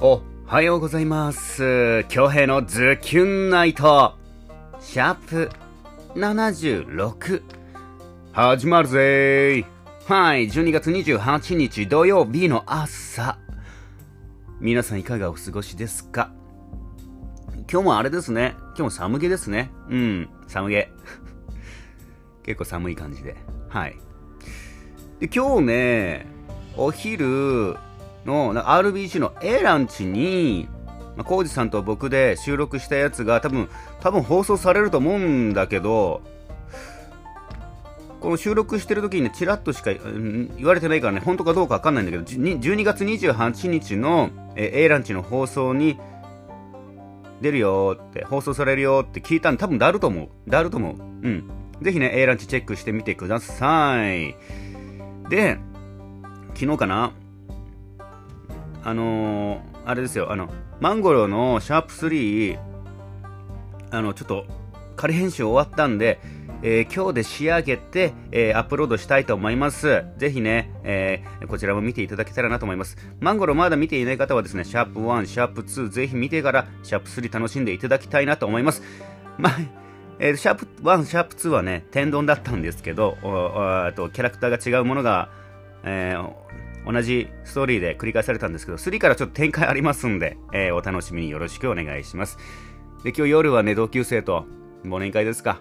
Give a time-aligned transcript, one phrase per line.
[0.00, 2.04] おはようございます。
[2.08, 4.14] 京平のズキュンナイト。
[4.78, 5.50] シャープ
[6.14, 7.42] 76。
[8.32, 10.12] 始まるぜー。
[10.12, 13.38] はい、12月28日土曜日の朝。
[14.60, 16.30] 皆さんいかがお過ごしですか？
[17.70, 18.54] 今日もあれですね。
[18.58, 19.70] 今日も寒気ですね。
[19.88, 20.86] うん、寒気。
[22.44, 23.34] 結構寒い感じで。
[23.70, 23.96] はい。
[25.20, 26.26] で、今日ね、
[26.76, 27.76] お昼
[28.26, 30.68] の RBC の A ランチに、
[31.16, 33.68] まあ、コウジさんと僕で収録したやつが多分、
[34.00, 36.20] 多分放送されると思うんだけど、
[38.20, 45.98] この収録してる時にね、チラッとしか、うん言われてないからね、本当かどうかわかんないんだけど、12月28日のえ A ランチの放送に
[47.40, 50.28] 出るよって、放送されるよって聞いたんで、多分だると思う。
[50.48, 50.96] だると思う。
[50.96, 51.50] うん。
[51.82, 54.34] ぜひね、A ランチチェックしてみてください。
[55.28, 55.58] で、
[56.54, 57.12] 昨日かな
[58.86, 60.48] あのー、あれですよ、あの、
[60.78, 62.56] マンゴロのシャープ3、
[63.90, 64.46] あの、ちょっと、
[64.94, 66.20] 仮編集終わったんで、
[66.62, 70.04] えー今日で仕上げて、えーアップロードしたいと思います。
[70.18, 72.96] ぜひね、えーこちらも見ていただけたらなと思います。
[73.18, 78.82] マンゴロまだ見ていない方はですね、シャープ1、シャープ2、ぜひ見てから、シャープ3楽しんでいただきたいなと思います。
[79.36, 79.56] まあ、
[80.20, 85.28] えーシャープ1、シャープ2はね、天丼だったんですけど、おおとキャラクターが違うものが、
[85.82, 86.46] えー
[86.86, 92.38] 同じストーリーで繰り返されたんですけど、3からちょっと展開ありますんで、えーお楽しみによろしくお願いします。
[93.02, 94.46] で、今日夜はね、同級生と
[94.84, 95.60] 忘年会ですか。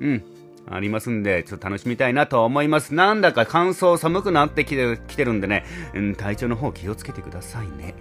[0.00, 0.24] うん。
[0.68, 2.94] ありますんで、ちょっと楽しみたいなと思います。
[2.94, 7.94] なんだか乾燥寒くなってきてきてるんでね、うん、体調の方気をつけてくださいね。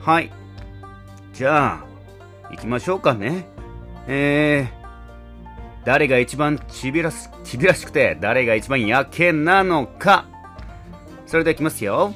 [0.00, 0.32] はい。
[1.32, 1.84] じゃあ、
[2.50, 3.46] 行きましょうかね。
[4.06, 10.26] えー、誰が一番ちびらす、ちびらしくて、誰が一番やけなのか。
[11.34, 12.14] それではいきますよ。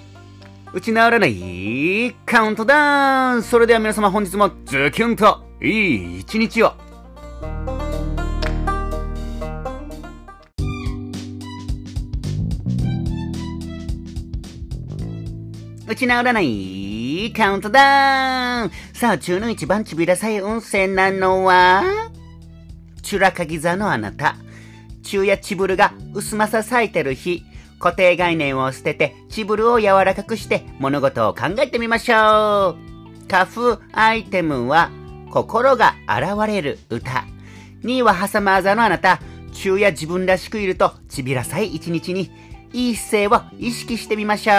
[0.73, 6.73] 打ち直らないカウントダウンそれでは皆様本日もズキュンといい一日を
[15.89, 21.83] 打ち直らないカウントダウンさあ、中の一番ちびらさい運勢なのは？
[23.03, 24.37] チュラカギ座のあなた。
[25.03, 27.43] 中やチブルが薄まさ咲いてる日。
[27.79, 32.77] 固定概念を捨てて、チブルを柔らかくして物事を考えてみましょう。
[33.29, 34.91] 花風アイテムは、
[35.31, 37.25] 心が現れる歌。
[37.85, 39.21] 2位はハサマー座のあなた。
[39.53, 42.31] 中や自分らしくいると、ちびらさい一日に、
[42.73, 44.55] いい姿勢を意識してみましょう。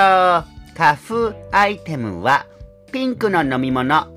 [0.78, 2.46] 花風アイテムは、
[2.91, 4.08] ピンクの飲み物。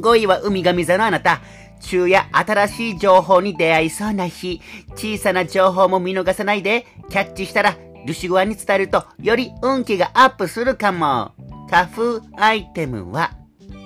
[0.00, 1.40] 5位は海神座のあなた。
[1.80, 4.60] 昼夜新しい情報に出会いそうな日。
[4.94, 7.76] 小さな情報も見逃さないで、キャッチしたら、
[8.06, 11.32] ルシグアに伝えると、より運気がアップするかも。
[11.70, 13.32] 花風アイテムは、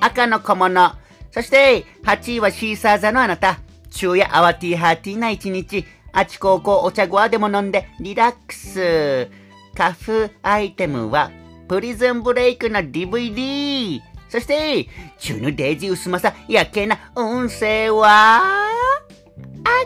[0.00, 0.92] 赤の小物。
[1.30, 3.60] そして、8位はシーサー座のあなた。
[3.90, 5.84] 昼夜アワティーハーティーな一日。
[6.12, 9.28] あちここお茶ごわでも飲んでリラックス。
[9.76, 11.30] 花風アイテムは、
[11.68, 14.00] プリズンブレイクの DVD。
[14.28, 18.70] そして、中のデイジー薄まさやけな運勢は、あ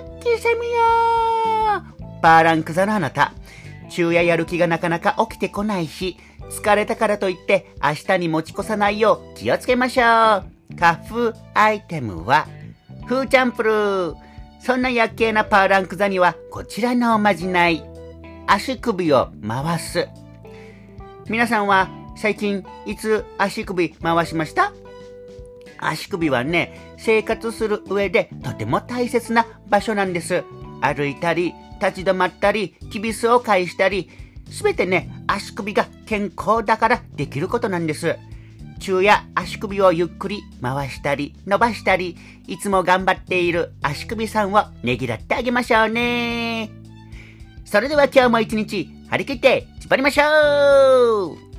[0.01, 1.83] っきせみよ
[2.23, 3.33] パーランク座のあなた。
[3.93, 6.17] 昼夜やる気がなかなか起きてこない日。
[6.51, 10.07] 疲れたからといって明日に持ち越さないよう気をつけましょう。
[10.79, 12.49] 花風アイテムは、
[13.07, 14.15] フーチャンプルー。
[14.61, 17.85] そんな夜景なパーランク座にはこちらのおまじない。
[18.47, 20.09] 足首を回す。
[21.29, 24.73] 皆さんは最近いつ足首回しました？
[25.79, 30.45] 足首はね、生活する上でとても大切な場所なんです。
[30.83, 34.11] 歩いたり、立ち止まったり、キビスを返したり、
[34.51, 38.19] すべてね、足首が健康だからできることなんです。
[38.81, 42.17] 中や足首をゆっくり回したり、伸ばしたり、
[42.47, 46.71] いつも頑張っている足首さんをねぎらってあげましょうね。
[47.65, 51.52] それでは今日も一日張り切って、縛りましょう